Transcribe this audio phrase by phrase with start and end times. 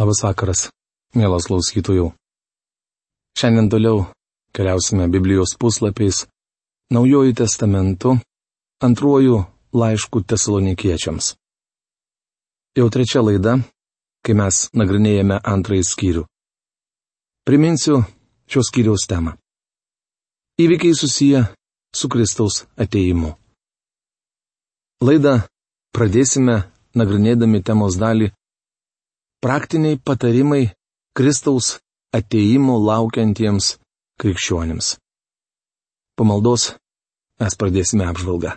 [0.00, 0.60] Labas vakaras,
[1.12, 2.06] mielas klausytojų.
[3.36, 4.06] Šiandien toliau
[4.56, 6.22] keliausime Biblijos puslapiais
[6.96, 8.14] Naujojų testamentu,
[8.80, 9.42] antruoju
[9.76, 11.34] laišku tesalonikiečiams.
[12.80, 13.58] Jau trečia laida,
[14.24, 16.24] kai mes nagrinėjame antrąjį skyrių.
[17.44, 18.00] Priminsiu
[18.48, 19.36] šios skyriaus temą.
[20.56, 21.44] Įvykiai susiję
[21.92, 23.36] su Kristaus ateimu.
[25.04, 25.42] Laidą
[25.92, 26.62] pradėsime
[26.96, 28.32] nagrinėdami temos dalį
[29.40, 30.70] praktiniai patarimai
[31.16, 31.78] Kristaus
[32.12, 33.76] ateimo laukiantiems
[34.20, 34.96] krikščionims.
[36.16, 36.74] Po maldos
[37.40, 38.52] mes pradėsime apžvalgą.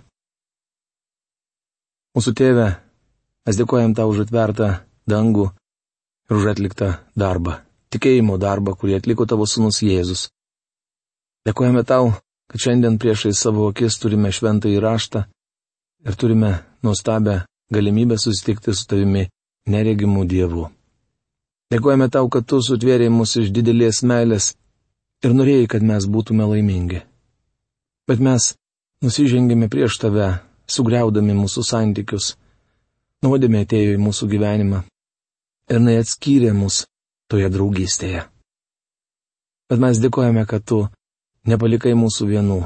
[2.13, 2.67] Mūsų tėve,
[3.48, 4.67] mes dėkojam tau už atvertą
[5.09, 5.48] dangų
[6.30, 7.61] ir už atliktą darbą,
[7.95, 10.27] tikėjimo darbą, kurį atliko tavo sunus Jėzus.
[11.47, 12.11] Dėkojame tau,
[12.52, 15.23] kad šiandien priešai savo akis turime šventą įraštą
[16.03, 16.52] ir turime
[16.84, 17.39] nuostabę
[17.73, 19.25] galimybę susitikti su tavimi
[19.70, 20.67] neregimų dievų.
[21.73, 24.52] Dėkojame tau, kad tu sutvėrėjai mus iš didelės meilės
[25.25, 27.02] ir norėjai, kad mes būtume laimingi.
[28.08, 28.52] Bet mes
[29.03, 30.28] nusižengėme prieš tave,
[30.67, 32.34] sugriaudami mūsų santykius.
[33.23, 34.84] Nuodėmė atėjo į mūsų gyvenimą
[35.72, 36.84] ir neatskyrė mus
[37.31, 38.25] toje draugystėje.
[39.72, 40.84] Bet mes dėkojame, kad tu
[41.47, 42.59] nepalikai mūsų vienų.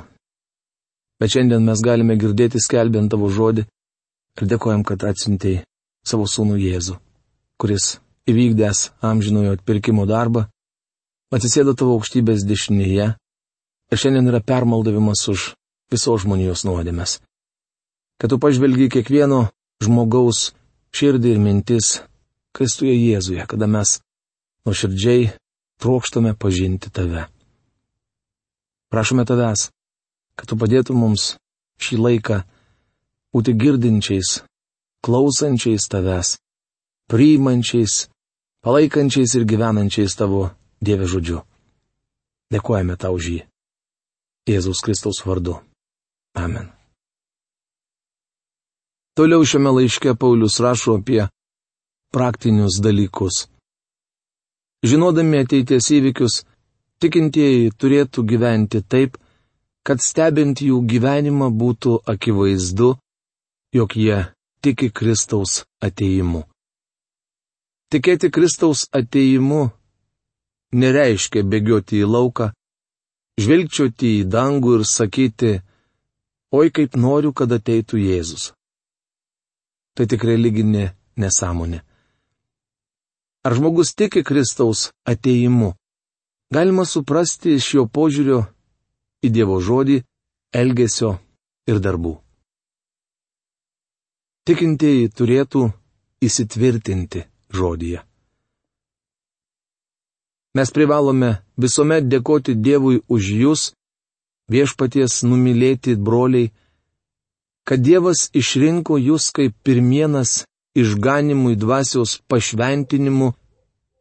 [1.22, 3.68] Bet šiandien mes galime girdėti skelbiant tavo žodį
[4.42, 5.64] ir dėkojam, kad atsintėjai
[6.08, 6.98] savo sūnų Jėzų,
[7.60, 7.98] kuris
[8.32, 10.46] įvykdęs amžinojo atpirkimo darbą,
[11.36, 13.08] atsisėdo tavo aukštybės dešinėje
[13.92, 15.52] ir šiandien yra permaldavimas už
[15.92, 17.20] visos žmonijos nuodėmės.
[18.18, 19.48] Kad tu pažvelgi kiekvieno
[19.84, 20.52] žmogaus
[20.96, 21.98] širdį ir mintis
[22.58, 24.00] Kristuje Jėzuje, kada mes
[24.66, 25.30] nuoširdžiai
[25.78, 27.28] trokštame pažinti tave.
[28.90, 29.68] Prašome tavęs,
[30.40, 31.36] kad tu padėtum mums
[31.84, 32.40] šį laiką
[33.36, 34.40] būti girdinčiais
[35.06, 36.38] klausančiais tavęs,
[37.12, 38.08] priimančiais,
[38.64, 41.42] palaikančiais ir gyvenančiais tavo Dieve žodžiu.
[42.54, 43.40] Dėkojame tau už jį.
[44.48, 45.58] Jėzaus Kristaus vardu.
[46.38, 46.70] Amen.
[49.18, 51.26] Toliau šiame laiške Paulius rašo apie
[52.14, 53.48] praktinius dalykus.
[54.86, 56.36] Žinodami ateities įvykius,
[57.02, 59.18] tikintieji turėtų gyventi taip,
[59.82, 62.94] kad stebint jų gyvenimą būtų akivaizdu,
[63.74, 64.20] jog jie
[64.62, 66.44] tiki Kristaus ateimu.
[67.92, 69.70] Tikėti Kristaus ateimu
[70.76, 72.50] nereiškia bėgioti į lauką,
[73.40, 75.52] žvelgčioti į dangų ir sakyti,
[76.52, 78.52] oi kaip noriu, kad ateitų Jėzus.
[79.96, 81.82] Tai tik religinė nesąmonė.
[83.48, 85.74] Ar žmogus tiki Kristaus ateimu?
[86.52, 88.44] Galima suprasti iš jo požiūrio
[89.24, 90.02] į Dievo žodį,
[90.56, 91.18] elgesio
[91.68, 92.18] ir darbų
[94.48, 95.66] tikintieji turėtų
[96.24, 98.04] įsitvirtinti žodyje.
[100.56, 103.64] Mes privalome visuomet dėkoti Dievui už jūs,
[104.50, 106.54] viešpaties numylėti broliai,
[107.68, 110.46] kad Dievas išrinko jūs kaip pirmienas
[110.80, 113.34] išganimui dvasios pašventinimu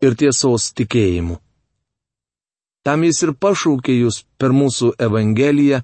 [0.06, 1.40] ir tiesos tikėjimu.
[2.86, 5.82] Tam jis ir pašaukė jūs per mūsų Evangeliją,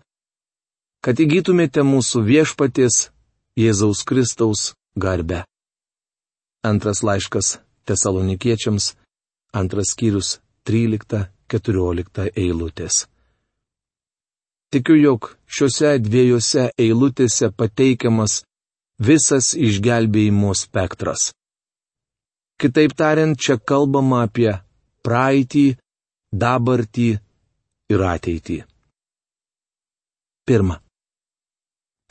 [1.03, 3.09] kad įgytumėte mūsų viešpaties
[3.53, 5.43] Jėzaus Kristaus garbę.
[6.65, 8.95] Antras laiškas tesalonikiečiams,
[9.53, 13.03] antras skyrius 13-14 eilutės.
[14.73, 18.39] Tikiu, jog šiuose dviejose eilutėse pateikiamas
[18.97, 21.35] visas išgelbėjimo spektras.
[22.57, 24.49] Kitaip tariant, čia kalbama apie
[25.05, 25.67] praeitį,
[26.33, 27.11] dabartį
[27.93, 28.59] ir ateitį.
[30.49, 30.79] Pirma.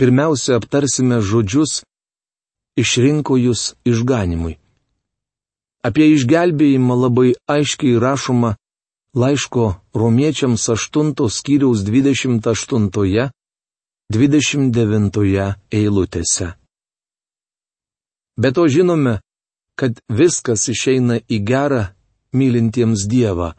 [0.01, 1.85] Pirmiausia, aptarsime žodžius
[2.81, 4.57] išrinko jūs išganimui.
[5.85, 8.57] Apie išgelbėjimą labai aiškiai rašoma
[9.21, 13.29] laiško romiečiams 8 skyriaus 28-29
[15.69, 16.47] eilutėse.
[18.41, 19.21] Be to žinome,
[19.77, 21.83] kad viskas išeina į gerą
[22.33, 23.53] mylintiems Dievą,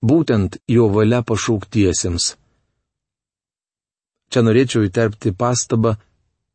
[0.00, 2.40] būtent jo valia pašauktiesiems.
[4.34, 5.92] Čia norėčiau įterpti pastabą,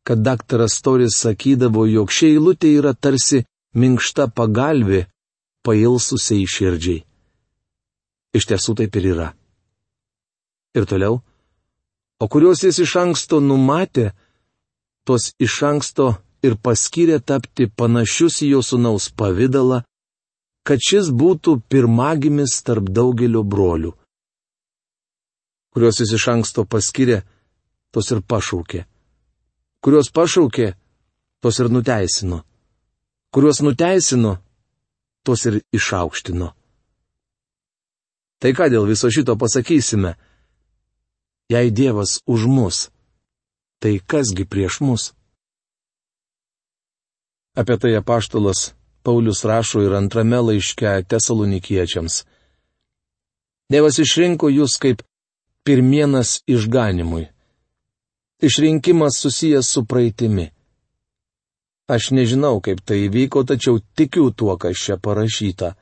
[0.03, 3.45] kad daktaras Toris sakydavo, jog ši eilutė yra tarsi
[3.79, 5.05] minkšta pagalbė
[5.63, 7.05] pailsusiai širdžiai.
[8.35, 9.29] Iš tiesų taip ir yra.
[10.75, 11.21] Ir toliau,
[12.19, 14.09] o kuriuos jis iš anksto numatė,
[15.07, 16.11] tos iš anksto
[16.43, 19.85] ir paskyrė tapti panašius į jo sunaus pavydalą,
[20.67, 23.95] kad šis būtų pirmagimis tarp daugelio brolių.
[25.71, 27.23] Kuriuos jis iš anksto paskyrė,
[27.93, 28.85] tos ir pašaukė.
[29.83, 30.73] Kuriuos pašaukė,
[31.41, 32.43] tos ir nuteisino.
[33.33, 34.37] Kuriuos nuteisino,
[35.23, 36.49] tuos ir išaukštino.
[38.39, 40.15] Tai ką dėl viso šito pasakysime?
[41.49, 42.87] Jei Dievas už mus,
[43.81, 45.03] tai kasgi prieš mus?
[47.57, 48.71] Apie tai apaštalas
[49.03, 52.23] Paulius rašo ir antrame laiške tesalonikiečiams.
[53.71, 55.03] Dievas išrinko jūs kaip
[55.65, 57.27] pirmienas išganimui.
[58.41, 60.49] Išrinkimas susijęs su praeitimi.
[61.87, 65.73] Aš nežinau, kaip tai įvyko, tačiau tikiu tuo, kas čia parašyta.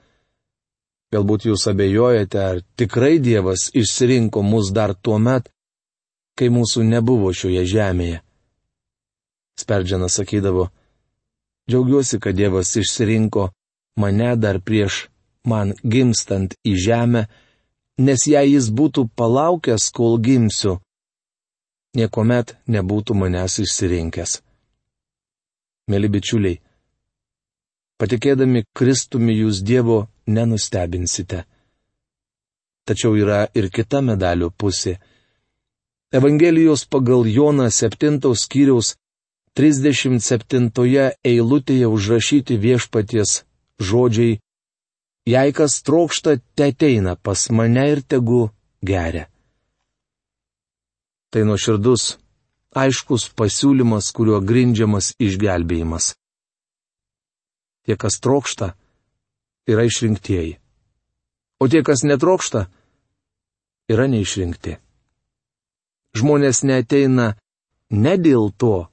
[1.13, 5.51] Galbūt jūs abejojate, ar tikrai Dievas išsirinko mus dar tuo met,
[6.39, 8.23] kai mūsų nebuvo šioje žemėje.
[9.61, 10.69] Sperdžianas sakydavo,
[11.69, 13.51] džiaugiuosi, kad Dievas išsirinko
[14.01, 15.07] mane dar prieš
[15.45, 17.27] man gimstant į žemę,
[18.01, 20.79] nes jei jis būtų palaukęs, kol gimsiu,
[21.97, 24.37] niekuomet nebūtų manęs išsirinkęs.
[25.91, 26.59] Mėly bičiuliai,
[27.99, 31.43] patikėdami Kristumi jūs Dievo nenustebinsite.
[32.87, 34.97] Tačiau yra ir kita medalio pusė.
[36.13, 38.95] Evangelijos pagal Joną 7 skyriaus
[39.59, 40.69] 37
[41.25, 43.41] eilutėje užrašyti viešpaties
[43.81, 44.37] žodžiai
[45.27, 48.45] Jei kas trokšta, te ateina pas mane ir tegu
[48.89, 49.25] geria.
[51.33, 52.15] Tai nuoširdus,
[52.71, 56.13] aiškus pasiūlymas, kuriuo grindžiamas išgelbėjimas.
[57.83, 58.71] Tie, kas trokšta,
[59.67, 60.55] yra išrinktieji.
[61.59, 62.67] O tie, kas netrokšta,
[63.91, 64.77] yra neišrinkti.
[66.17, 67.33] Žmonės neteina
[67.91, 68.87] ne dėl to,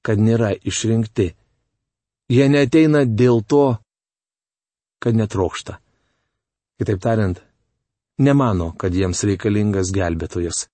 [0.00, 1.34] kad nėra išrinkti.
[2.30, 3.76] Jie neteina dėl to,
[5.02, 5.76] kad netrokšta.
[6.80, 7.40] Kitaip tariant,
[8.16, 10.69] nemano, kad jiems reikalingas gelbėtojas.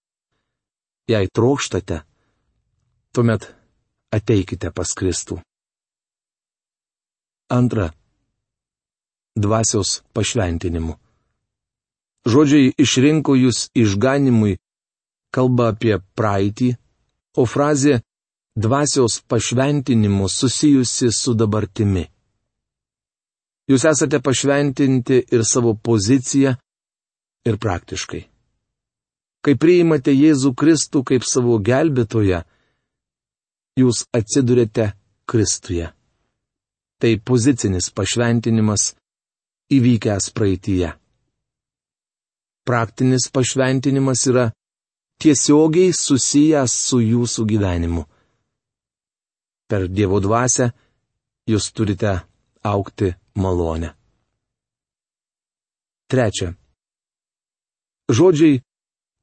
[1.06, 2.00] Jei trokštate,
[3.14, 3.46] tuomet
[4.10, 5.38] ateikite pas Kristų.
[7.52, 7.92] Antra.
[9.38, 10.96] Dvasios pašventinimu.
[12.26, 14.56] Žodžiai išrinko jūs išganimui
[15.30, 16.72] kalba apie praeitį,
[17.38, 18.00] o frazė
[18.56, 22.06] dvasios pašventinimu susijusi su dabartimi.
[23.70, 26.56] Jūs esate pašventinti ir savo poziciją,
[27.46, 28.22] ir praktiškai.
[29.46, 32.40] Kai priimate Jėzų Kristų kaip savo gelbėtoją,
[33.78, 34.88] jūs atsidurėte
[35.30, 35.92] Kristuje.
[36.98, 38.96] Tai pozicinis pašventinimas
[39.70, 40.90] įvykęs praeitie.
[42.66, 44.48] Praktinis pašventinimas yra
[45.22, 48.02] tiesiogiai susijęs su jūsų gyvenimu.
[49.70, 50.72] Per Dievo dvasę
[51.46, 52.18] jūs turite
[52.66, 53.94] aukti malonę.
[56.10, 56.54] Trečia.
[58.10, 58.65] Žodžiai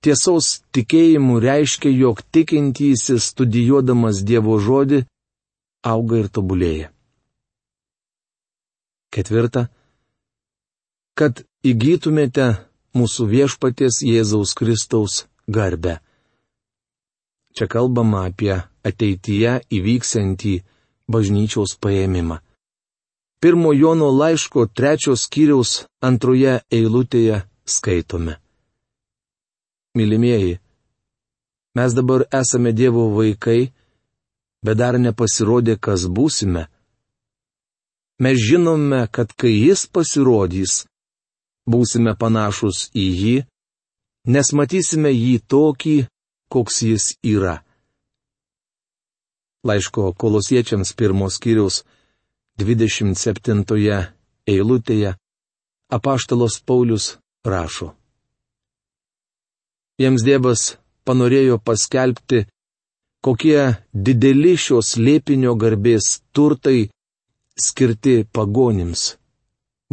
[0.04, 5.04] tiesos tikėjimu reiškia, jog tikintysis studijuodamas Dievo žodį
[5.84, 6.92] auga ir tobulėja.
[9.14, 9.68] Ketvirta.
[11.14, 12.48] Kad įgytumėte
[12.98, 16.00] mūsų viešpaties Jėzaus Kristaus garbę.
[17.54, 20.54] Čia kalbama apie ateityje įvyksiantį
[21.14, 22.40] bažnyčiaus paėmimą.
[23.44, 28.43] Pirmo Jono laiško trečios skyriaus antroje eilutėje skaitome.
[29.94, 30.60] Mylimieji,
[31.76, 33.70] mes dabar esame Dievo vaikai,
[34.66, 36.66] bet dar nepasirodė, kas būsime.
[38.24, 40.74] Mes žinome, kad kai Jis pasirodys,
[41.70, 43.36] būsime panašus į jį,
[44.34, 45.98] nes matysime jį tokį,
[46.50, 47.62] koks jis yra.
[49.64, 51.84] Laiško kolosiečiams pirmos skyriaus
[52.60, 53.64] 27
[54.54, 55.16] eilutėje
[55.94, 57.94] apaštalos Paulius rašo.
[60.02, 60.62] Jiems Dievas
[61.06, 62.46] panorėjo paskelbti,
[63.24, 63.60] kokie
[63.94, 66.90] dideli šios lėpinio garbės turtai
[67.66, 69.14] skirti pagonims.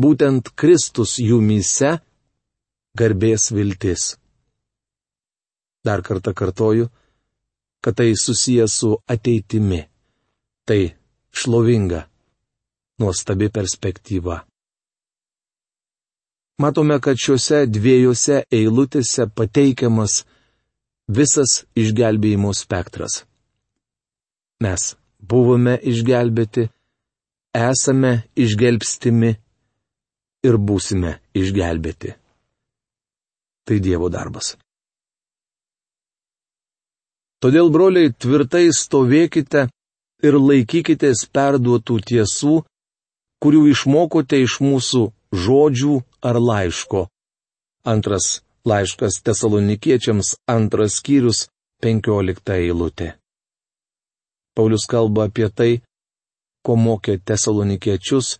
[0.00, 1.98] Būtent Kristus jumyse
[2.96, 4.14] garbės viltis.
[5.84, 6.88] Dar kartą kartoju,
[7.84, 9.84] kad tai susijęs su ateitimi.
[10.64, 10.80] Tai
[11.32, 12.06] šlovinga
[13.00, 14.49] nuostabi perspektyva.
[16.60, 20.24] Matome, kad šiuose dviejose eilutėse pateikiamas
[21.08, 23.22] visas išgelbėjimo spektras.
[24.60, 24.82] Mes
[25.32, 26.66] buvome išgelbėti,
[27.56, 29.30] esame išgelbstimi
[30.44, 32.12] ir būsime išgelbėti.
[33.64, 34.58] Tai Dievo darbas.
[37.40, 39.64] Todėl, broliai, tvirtai stovėkite
[40.28, 42.58] ir laikykitės perduotų tiesų,
[43.40, 47.06] kurių išmokote iš mūsų žodžių ar laiško.
[47.84, 51.48] Antras laiškas tesalonikiečiams antras skyrius
[51.80, 53.14] penkiolikta eilutė.
[54.54, 55.72] Paulius kalba apie tai,
[56.64, 58.38] ko mokė tesalonikiečius,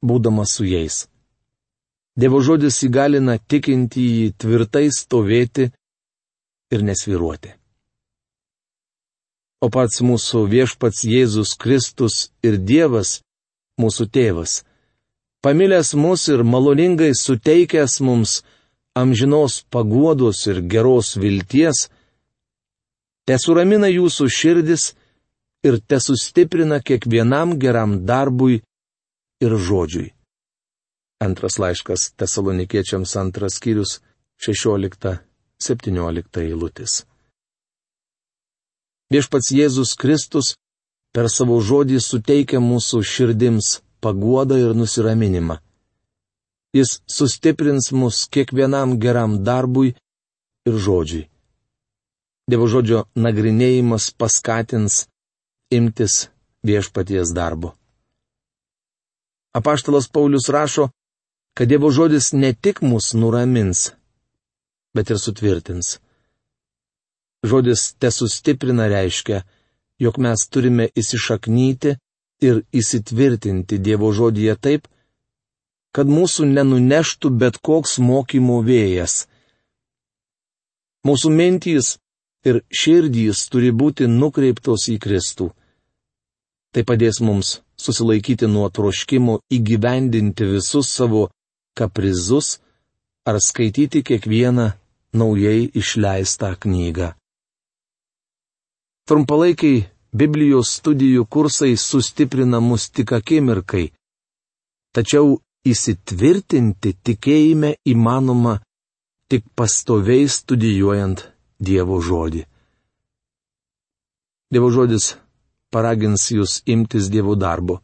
[0.00, 1.04] būdamas su jais.
[2.16, 5.68] Dievo žodis įgalina tikinti jį tvirtai stovėti
[6.70, 7.50] ir nesviruoti.
[9.64, 13.18] O pats mūsų viešpats Jėzus Kristus ir Dievas,
[13.80, 14.62] mūsų tėvas,
[15.44, 18.32] pamilęs mus ir maloningai suteikęs mums
[19.00, 21.78] amžinos paguodos ir geros vilties,
[23.26, 24.84] te suramina jūsų širdis
[25.68, 28.62] ir te sustiprina kiekvienam geram darbui
[29.44, 30.08] ir žodžiui.
[31.20, 34.00] Antras laiškas tesalonikiečiams antras skyrius
[34.48, 37.04] 16-17 eilutis.
[39.12, 40.54] Viešpats Jėzus Kristus
[41.14, 45.56] per savo žodį suteikia mūsų širdims paguodą ir nusiraminimą.
[46.76, 49.94] Jis sustiprins mus kiekvienam geram darbui
[50.68, 51.28] ir žodžiui.
[52.50, 55.04] Dievo žodžio nagrinėjimas paskatins
[55.72, 56.26] imtis
[56.66, 57.72] viešpaties darbo.
[59.54, 60.88] Apaštalas Paulius rašo,
[61.56, 63.92] kad Dievo žodis ne tik mus nuramins,
[64.94, 65.98] bet ir sutvirtins.
[67.44, 69.44] Žodis te sustiprina reiškia,
[70.02, 71.94] jog mes turime įsišaknyti
[72.44, 74.88] ir įsitvirtinti Dievo žodyje taip,
[75.94, 79.26] kad mūsų nenuneštų bet koks mokymo vėjas.
[81.06, 81.96] Mūsų mintys
[82.48, 85.50] ir širdys turi būti nukreiptos į Kristų.
[86.74, 91.28] Tai padės mums susilaikyti nuo troškimo įgyvendinti visus savo
[91.78, 92.58] kaprizus
[93.28, 94.72] ar skaityti kiekvieną
[95.14, 97.12] naujai išleistą knygą.
[99.06, 103.88] Trumpalaikiai Biblijos studijų kursai sustiprina mus tik akimirkai,
[104.94, 108.60] tačiau įsitvirtinti tikėjime įmanoma
[109.28, 111.24] tik pastoviai studijuojant
[111.58, 112.44] Dievo žodį.
[114.54, 115.14] Dievo žodis
[115.74, 117.80] paragins jūs imtis Dievo darbo.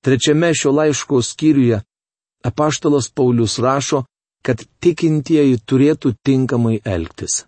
[0.00, 1.82] Trečiame šio laiško skyriuje
[2.48, 4.06] apaštalas Paulius rašo,
[4.40, 7.44] kad tikintieji turėtų tinkamai elgtis.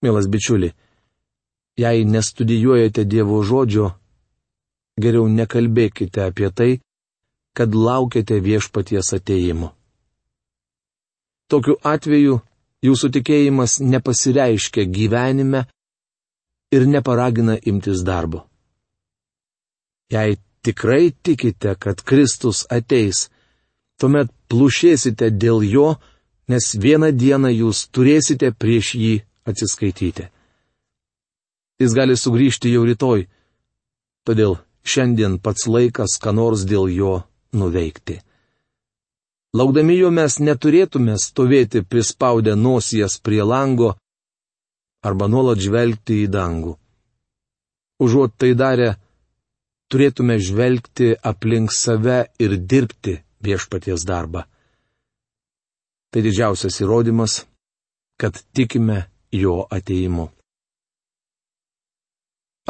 [0.00, 0.72] Mielas bičiuli,
[1.80, 3.90] jei nestudijuojate Dievo žodžio,
[5.00, 6.70] geriau nekalbėkite apie tai,
[7.56, 9.72] kad laukiate viešpaties ateimo.
[11.50, 12.38] Tokiu atveju
[12.86, 15.64] jūsų tikėjimas nepasireiškia gyvenime
[16.74, 18.44] ir neparagina imtis darbo.
[20.10, 23.28] Jei tikrai tikite, kad Kristus ateis,
[23.98, 25.94] tuomet plušėsite dėl jo,
[26.50, 29.14] nes vieną dieną jūs turėsite prieš jį
[29.46, 30.28] atsiskaityti.
[31.80, 33.24] Jis gali sugrįžti jau rytoj,
[34.28, 37.14] todėl šiandien pats laikas, ką nors dėl jo
[37.56, 38.20] nuveikti.
[39.56, 43.94] Laukdami jo mes neturėtume stovėti prispaudę nosijas prie lango
[45.02, 46.76] arba nuolat žvelgti į dangų.
[48.00, 48.92] Užuot tai darę,
[49.90, 54.44] turėtume žvelgti aplink save ir dirbti viešpaties darbą.
[56.10, 57.44] Tai didžiausias įrodymas,
[58.20, 60.30] kad tikime jo ateimu.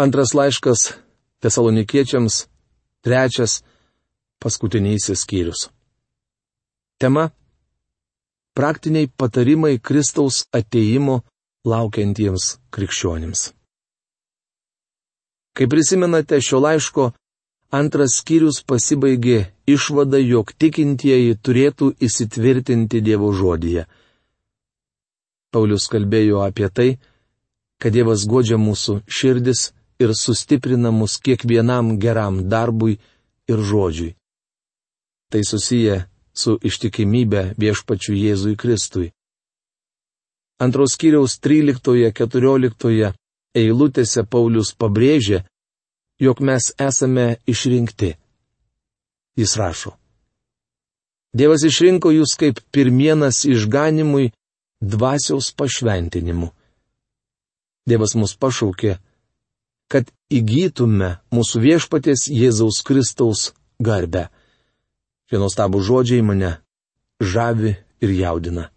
[0.00, 0.80] Antras laiškas
[1.44, 2.34] tesalonikiečiams,
[3.04, 3.62] trečias,
[4.40, 5.68] paskutinysis skyrius.
[6.98, 7.30] Tema-
[8.56, 11.16] praktiniai patarimai Kristaus ateimo
[11.64, 13.40] laukiantiems krikščionims.
[15.52, 17.04] Kaip prisimenate, šio laiško
[17.70, 23.84] antras skyrius pasibaigė išvada, jog tikintieji turėtų įsitvirtinti Dievo žodyje.
[25.52, 26.88] Paulius kalbėjo apie tai,
[27.78, 32.98] kad Dievas godžia mūsų širdis ir sustiprina mus kiekvienam geram darbui
[33.48, 34.16] ir žodžiui.
[35.30, 35.96] Tai susiję
[36.34, 39.12] su ištikimybė viešpačiu Jėzui Kristui.
[40.60, 43.12] Antros kiriaus 13-14
[43.56, 45.44] eilutėse Paulius pabrėžė,
[46.20, 48.14] jog mes esame išrinkti.
[49.40, 49.94] Jis rašo.
[51.32, 54.32] Dievas išrinko jūs kaip pirmienas išganimui
[54.82, 56.50] dvasiaus pašventinimu.
[57.88, 58.98] Dievas mus pašaukė,
[59.90, 63.50] kad įgytume mūsų viešpatės Jėzaus Kristaus
[63.82, 64.28] garbę.
[65.30, 66.56] Šie nuostabų žodžiai mane
[67.20, 68.70] žavi ir jaudina.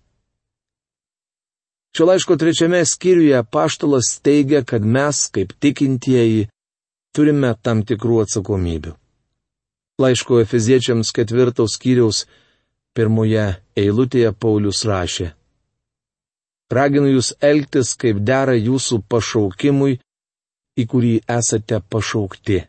[1.94, 6.48] Šio laiško trečiame skyriuje paštalas teigia, kad mes, kaip tikintieji,
[7.14, 8.96] turime tam tikrų atsakomybių.
[10.02, 12.24] Laiško Efeziečiams ketvirtos skyriaus
[12.98, 13.46] pirmoje
[13.78, 15.30] eilutėje Paulius rašė.
[16.74, 20.00] Raginu jūs elgtis, kaip dera jūsų pašaukimui,
[20.80, 22.60] į kurį esate pašaukti.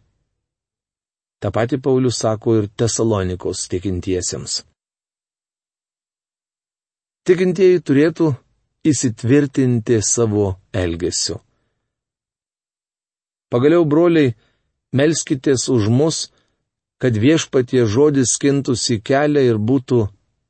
[1.41, 4.63] Ta pati Paulius sako ir Tesalonikos tikintiesiems.
[7.25, 8.31] Tikintieji turėtų
[8.85, 11.39] įsitvirtinti savo elgesiu.
[13.49, 14.35] Pagaliau, broliai,
[14.93, 16.19] melskitės už mus,
[17.01, 20.01] kad viešpatie žodis skintųsi kelią ir būtų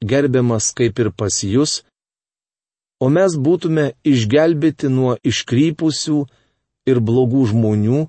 [0.02, 1.82] gerbiamas kaip ir pas jūs,
[3.02, 6.24] o mes būtume išgelbėti nuo iškrypusių
[6.88, 8.04] ir blogų žmonių,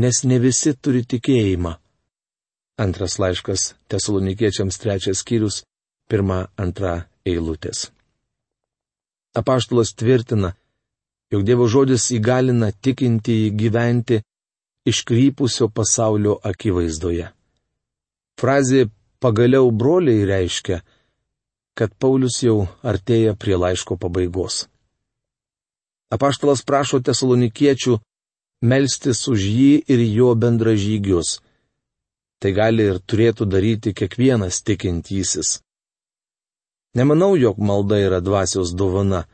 [0.00, 1.76] nes ne visi turi tikėjimą.
[2.80, 5.62] Antras laiškas tesalonikiečiams trečias skyrius,
[6.10, 7.90] pirma, antra eilutės.
[9.34, 10.52] Apaštalas tvirtina,
[11.30, 14.20] jog Dievo žodis įgalina tikinti gyventi
[14.86, 17.30] iškrypusio pasaulio akivaizdoje.
[18.38, 18.88] Frazė
[19.22, 20.82] pagaliau broliai reiškia,
[21.78, 24.64] kad Paulius jau artėja prie laiško pabaigos.
[26.12, 27.98] Apaštalas prašo tesalonikiečių
[28.64, 31.38] melstis už jį ir jo bendražygius.
[32.40, 35.60] Tai gali ir turėtų daryti kiekvienas tikintysis.
[36.94, 39.24] Nemanau, jog malda yra dvasios dovana.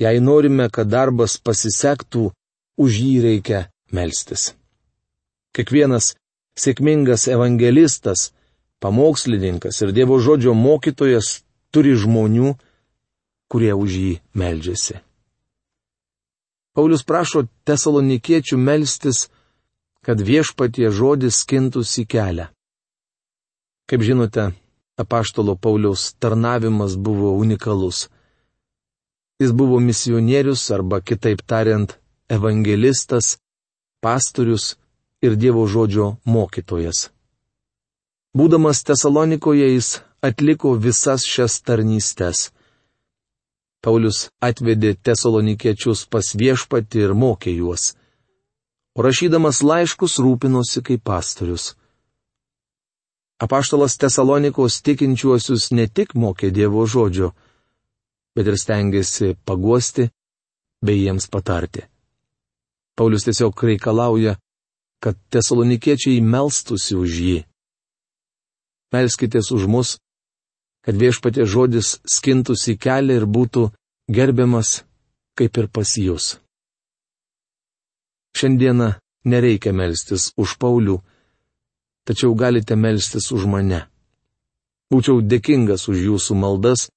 [0.00, 2.32] Jei norime, kad darbas pasisektų,
[2.80, 3.60] už jį reikia
[3.92, 4.54] melstis.
[5.54, 6.14] Kiekvienas
[6.58, 8.32] sėkmingas evangelistas,
[8.82, 12.56] pamokslininkas ir Dievo žodžio mokytojas turi žmonių,
[13.52, 14.98] kurie už jį meldžiasi.
[16.72, 19.28] Paulius prašo tesalonikiečių melstis,
[20.02, 22.48] kad viešpatie žodis skintųsi kelią.
[23.88, 24.50] Kaip žinote,
[24.96, 28.08] apaštalo Pauliaus tarnavimas buvo unikalus.
[29.40, 31.98] Jis buvo misionierius arba kitaip tariant,
[32.28, 33.36] evangelistas,
[34.00, 34.76] pastorius
[35.22, 37.10] ir Dievo žodžio mokytojas.
[38.32, 42.48] Būdamas Tesalonikoje jis atliko visas šias tarnystės.
[43.82, 47.92] Paulius atvedė tesalonikiečius pas viešpatį ir mokė juos.
[48.94, 51.72] O rašydamas laiškus rūpinosi kaip pastorius.
[53.42, 57.32] Apaštalas Tesalonikos tikinčiuosius ne tik mokė Dievo žodžio,
[58.36, 60.06] bet ir stengiasi paguosti
[60.78, 61.82] bei jiems patarti.
[62.94, 64.36] Paulius tiesiog reikalauja,
[65.02, 67.38] kad tesalonikiečiai melstusi už jį.
[68.94, 69.96] Melskitės už mus,
[70.86, 73.70] kad viešpatė žodis skintųsi kelią ir būtų
[74.08, 74.82] gerbiamas
[75.38, 76.38] kaip ir pas jūs.
[78.36, 80.98] Šiandieną nereikia melstis už Paulių,
[82.08, 83.86] tačiau galite melstis už mane.
[84.92, 86.88] Būčiau dėkingas už jūsų maldas,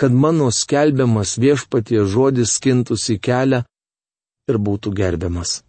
[0.00, 3.62] kad mano skelbiamas viešpatie žodis skintųsi kelią
[4.48, 5.60] ir būtų gerbiamas.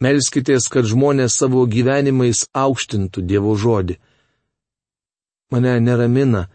[0.00, 3.98] Melskitės, kad žmonės savo gyvenimais aukštintų Dievo žodį.
[5.52, 6.46] Mane neramina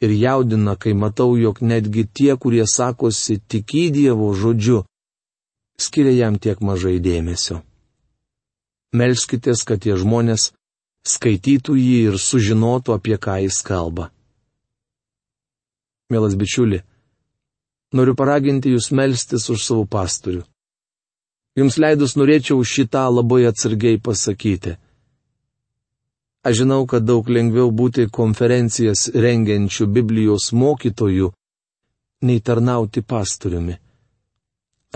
[0.00, 4.84] ir jaudina, kai matau, jog netgi tie, kurie sakosi tiki Dievo žodžiu,
[5.80, 7.62] skiria jam tiek mažai dėmesio.
[8.94, 10.52] Melskitės, kad tie žmonės
[11.06, 14.10] skaitytų jį ir sužinotų, apie ką jis kalba.
[16.08, 16.80] Mielas bičiuli,
[17.92, 20.46] noriu paraginti jūs melstis už savo pastorių.
[21.58, 24.76] Jums leidus norėčiau šitą labai atsargiai pasakyti.
[26.46, 31.32] Aš žinau, kad daug lengviau būti konferencijas rengiančių Biblijos mokytojų,
[32.22, 33.78] nei tarnauti pastoriumi.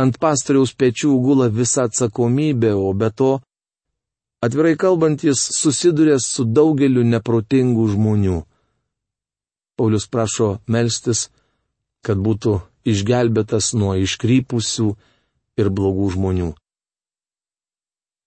[0.03, 3.33] Ant pastoriaus pečių gula visa atsakomybė, o be to
[4.43, 8.41] Atvirai kalbant, jis susiduria su daugeliu neprotingų žmonių.
[9.79, 11.29] Paulius prašo melstis,
[12.03, 14.89] kad būtų išgelbėtas nuo iškrypusių
[15.63, 16.49] ir blogų žmonių.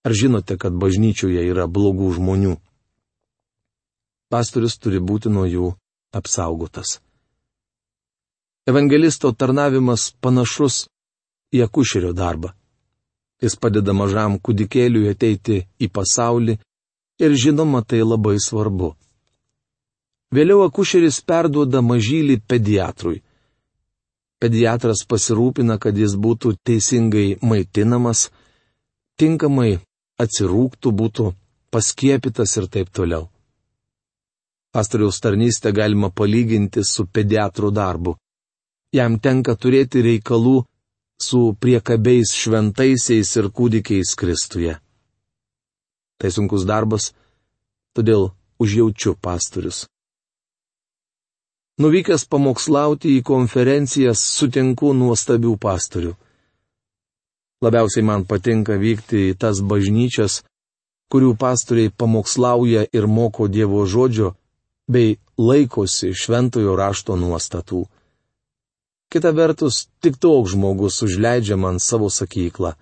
[0.08, 2.56] Ar žinote, kad bažnyčioje yra blogų žmonių?
[4.29, 5.71] Pastorius turi būti nuo jų
[6.15, 6.99] apsaugotas.
[8.65, 10.85] Evangelisto tarnavimas panašus
[11.53, 12.55] į akušerio darbą.
[13.43, 16.55] Jis padeda mažam kūdikėliui ateiti į pasaulį
[17.21, 18.95] ir žinoma tai labai svarbu.
[20.33, 23.21] Vėliau akušeris perduoda mažylį pediatrui.
[24.41, 28.29] Pediatras pasirūpina, kad jis būtų teisingai maitinamas,
[29.21, 29.77] tinkamai
[30.19, 31.29] atsirūktų, būtų
[31.71, 33.29] paskiepytas ir taip toliau.
[34.75, 38.17] Pastoriaus tarnystę galima palyginti su pediatro darbu.
[38.91, 40.65] Jam tenka turėti reikalų
[41.27, 44.75] su priekabiais šventaisiais ir kūdikiais Kristuje.
[46.19, 47.13] Tai sunkus darbas,
[47.95, 48.27] todėl
[48.59, 49.85] užjaučiu pastorius.
[51.79, 56.15] Nuvykęs pamokslauti į konferencijas sutinku nuostabių pastorių.
[57.63, 60.41] Labiausiai man patinka vykti į tas bažnyčias,
[61.11, 64.35] kurių pastoriai pamokslauja ir moko Dievo žodžio,
[64.88, 67.86] bei laikosi šventojo rašto nuostatų.
[69.12, 72.74] Kita vertus, tik toks žmogus užleidžia man savo sakyklą.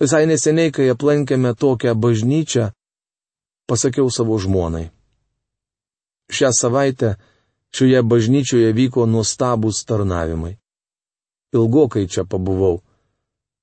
[0.00, 2.70] Visai neseniai, kai aplankėme tokią bažnyčią,
[3.70, 4.90] pasakiau savo žmonai.
[6.28, 7.14] Šią savaitę
[7.72, 10.58] šioje bažnyčioje vyko nuostabūs tarnavimai.
[11.56, 12.82] Ilgokai čia pabuvau,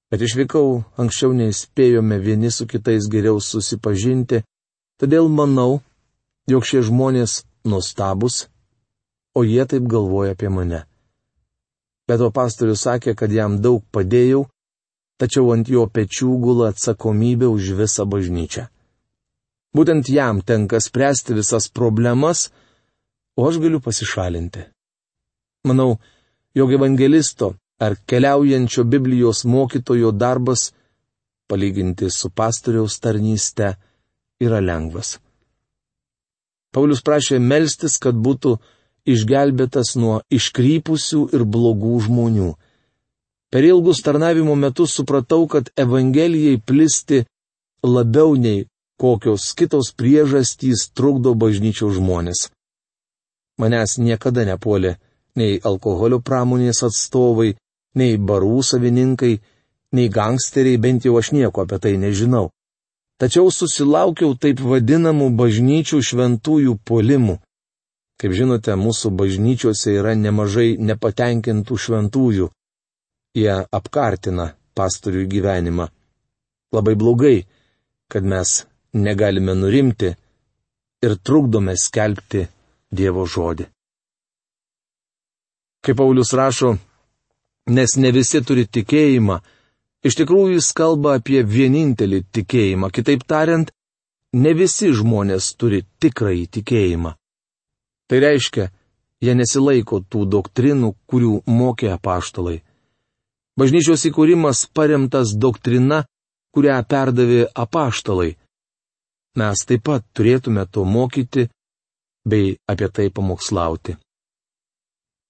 [0.09, 4.41] bet išvykau anksčiau neįspėjome vieni su kitais geriau susipažinti,
[5.01, 5.81] Todėl manau,
[6.49, 8.47] jog šie žmonės nuostabus,
[9.35, 10.83] o jie taip galvoja apie mane.
[12.07, 14.45] Bet o pastorius sakė, kad jam daug padėjau,
[15.19, 18.67] tačiau ant jo pečių gula atsakomybė už visą bažnyčią.
[19.73, 22.51] Būtent jam tenka spręsti visas problemas,
[23.39, 24.67] o aš galiu pasišalinti.
[25.65, 25.97] Manau,
[26.53, 30.73] jog evangelisto ar keliaujančio Biblijos mokytojo darbas,
[31.49, 33.73] palyginti su pastoriaus tarnyste,
[34.43, 35.17] yra lengvas.
[36.73, 38.57] Paulius prašė melstis, kad būtų
[39.05, 42.51] išgelbėtas nuo iškrypusių ir blogų žmonių.
[43.53, 47.23] Per ilgus tarnavimo metus supratau, kad Evangelijai plisti
[47.85, 48.65] labiau nei
[48.97, 52.47] kokios kitos priežastys trukdo bažnyčiaus žmonės.
[53.61, 54.95] Manęs niekada nepuolė
[55.37, 57.53] nei alkoholio pramonės atstovai,
[57.99, 59.33] nei barų savininkai,
[59.93, 62.49] nei gangsteriai, bent jau aš nieko apie tai nežinau.
[63.23, 67.37] Tačiau susilaukiau taip vadinamų bažnyčių šventųjų polimų.
[68.19, 72.49] Kaip žinote, mūsų bažnyčiose yra nemažai nepatenkintų šventųjų
[73.39, 75.87] jie apkartina pastorių gyvenimą.
[76.75, 77.45] Labai blogai,
[78.11, 80.11] kad mes negalime nurimti
[81.05, 82.43] ir trukdome skelbti
[82.91, 83.69] Dievo žodį.
[85.79, 86.75] Kaip Paulius rašo,
[87.71, 89.39] nes ne visi turi tikėjimą,
[90.03, 93.71] iš tikrųjų jis kalba apie vienintelį tikėjimą, kitaip tariant,
[94.33, 97.13] ne visi žmonės turi tikrąjį tikėjimą.
[98.09, 98.69] Tai reiškia,
[99.23, 102.59] jie nesilaiko tų doktrinų, kurių mokė apaštalai.
[103.59, 106.03] Bažnyčios įkūrimas paremtas doktrina,
[106.53, 108.33] kurią perdavė apaštalai.
[109.37, 111.47] Mes taip pat turėtume to mokyti
[112.29, 113.95] bei apie tai pamokslauti.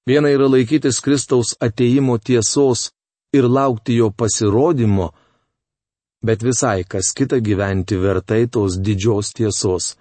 [0.08, 2.90] Viena yra laikytis Kristaus ateimo tiesos
[3.34, 5.10] ir laukti jo pasirodymo,
[6.24, 9.96] bet visai kas kita gyventi vertai tos didžios tiesos.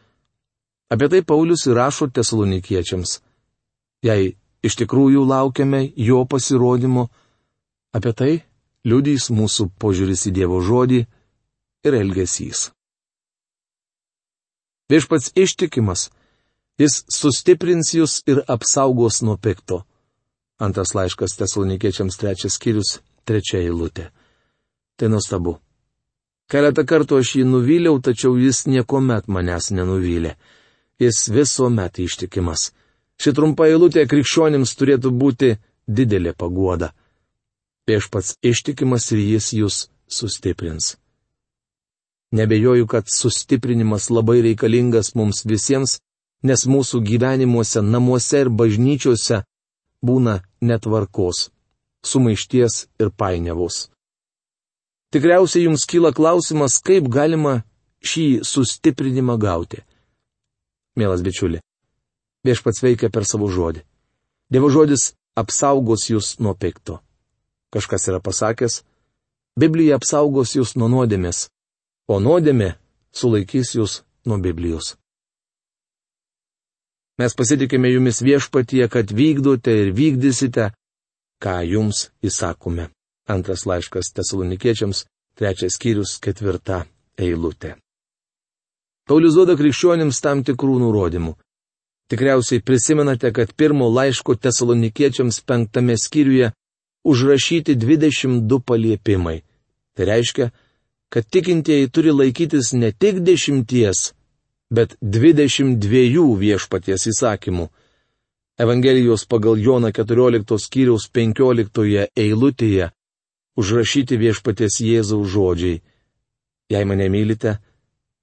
[0.93, 3.21] Apie tai Paulius įrašo tesalonikiečiams.
[4.05, 7.09] Jei iš tikrųjų laukiame jo pasirodymo,
[7.93, 8.33] Apie tai
[8.89, 11.03] liudys mūsų požiūris į Dievo žodį
[11.85, 12.71] ir elgesys.
[14.89, 16.09] Viešpats ištikimas,
[16.81, 19.83] jis sustiprins jūs ir apsaugos nuo pikto.
[20.57, 24.09] Antras laiškas tesalonikiečiams trečias skyrius, trečia eilutė.
[24.97, 25.59] Tai nuostabu.
[26.53, 30.37] Keletą kartų aš jį nuvyliau, tačiau jis niekuomet manęs nenuvylė.
[31.01, 32.71] Jis visuomet ištikimas.
[33.21, 35.55] Ši trumpa eilutė krikščionims turėtų būti
[35.89, 36.93] didelė paguoda
[37.89, 39.77] viešpats ištikimas ir jis jūs
[40.09, 40.97] sustiprins.
[42.33, 45.99] Nebejoju, kad sustiprinimas labai reikalingas mums visiems,
[46.43, 49.43] nes mūsų gyvenimuose, namuose ir bažnyčiose
[50.03, 51.51] būna netvarkos,
[52.05, 53.89] sumaišties ir painiavos.
[55.13, 57.61] Tikriausiai jums kyla klausimas, kaip galima
[58.03, 59.83] šį sustiprinimą gauti.
[60.97, 61.61] Mielas bičiuli,
[62.45, 63.85] viešpats veikia per savo žodį.
[64.53, 67.01] Dievo žodis apsaugos jūs nuo pikto.
[67.73, 68.83] Kažkas yra pasakęs,
[69.57, 71.47] Biblija apsaugos jūs nuo nuodėmės,
[72.09, 72.75] o nuodėmė
[73.13, 74.95] sulaikys jūs nuo Biblijos.
[77.21, 80.71] Mes pasitikime jumis viešpatie, kad vykdote ir vykdysite,
[81.43, 82.89] ką jums įsakome.
[83.29, 85.05] Antras laiškas tesalonikiečiams,
[85.39, 86.85] trečias skyrius, ketvirta
[87.19, 87.77] eilutė.
[89.09, 91.35] Paulius duoda krikščionims tam tikrų nurodymų.
[92.13, 96.53] Tikriausiai prisimenate, kad pirmo laiško tesalonikiečiams penktame skyriuje
[97.05, 99.43] užrašyti 22 paliepimai.
[99.97, 100.51] Tai reiškia,
[101.13, 104.13] kad tikintieji turi laikytis ne tik dešimties,
[104.71, 107.69] bet 22 viešpaties įsakymų.
[108.59, 112.91] Evangelijos pagal Joną 14 skyriaus 15 eilutėje
[113.57, 115.81] užrašyti viešpaties Jėzaus žodžiai.
[116.69, 117.57] Jei mane mylite,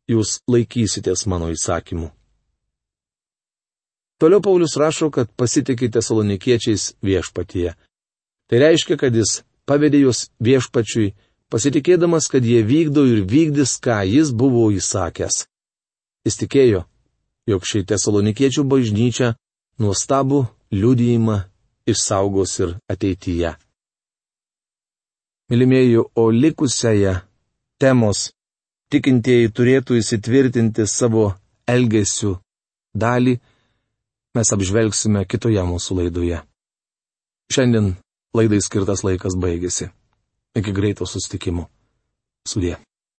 [0.10, 2.12] jūs laikysitės mano įsakymų.
[4.22, 7.74] Toliau Paulius rašo, kad pasitikite salonikiečiais viešpatyje.
[8.50, 11.14] Tai reiškia, kad jis pavedė juos viešpačiui,
[11.50, 15.46] pasitikėdamas, kad jie vykdo ir vykdys, ką jis buvo įsakęs.
[16.28, 16.84] Jis tikėjo,
[17.50, 19.34] jog šį tesalonikiečių bažnyčią
[19.80, 21.38] nuostabų liudijimą
[21.90, 23.54] išsaugos ir ateityje.
[25.50, 27.16] Milimieji, o likusiąją
[27.82, 28.30] temos
[28.94, 31.32] tikintieji turėtų įsitvirtinti savo
[31.70, 32.36] elgesių
[32.94, 33.40] dalį,
[34.38, 36.44] mes apžvelgsime kitoje mūsų laidoje.
[37.50, 37.96] Šiandien
[38.38, 39.88] Laidai skirtas laikas baigėsi.
[40.60, 41.66] Iki greito sustikimo.
[42.46, 42.76] Sudė.